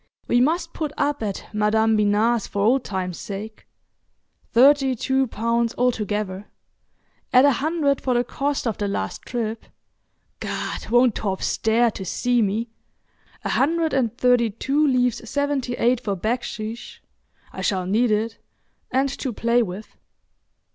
We 0.27 0.41
must 0.41 0.73
put 0.73 0.91
up 0.97 1.21
at 1.21 1.45
Madam 1.53 1.95
Binat's 1.95 2.47
for 2.47 2.63
old 2.63 2.83
time's 2.83 3.19
sake. 3.19 3.67
Thirty 4.51 4.95
two 4.95 5.27
pounds 5.27 5.75
altogether. 5.77 6.47
Add 7.31 7.45
a 7.45 7.51
hundred 7.51 8.01
for 8.01 8.15
the 8.15 8.23
cost 8.23 8.65
of 8.65 8.79
the 8.79 8.87
last 8.87 9.21
trip—Gad, 9.27 10.89
won't 10.89 11.13
Torp 11.13 11.43
stare 11.43 11.91
to 11.91 12.03
see 12.03 12.41
me!—a 12.41 13.49
hundred 13.49 13.93
and 13.93 14.17
thirty 14.17 14.49
two 14.49 14.87
leaves 14.87 15.29
seventy 15.29 15.73
eight 15.75 15.99
for 15.99 16.15
baksheesh—I 16.15 17.61
shall 17.61 17.85
need 17.85 18.09
it—and 18.09 19.07
to 19.19 19.31
play 19.31 19.61
with. 19.61 19.97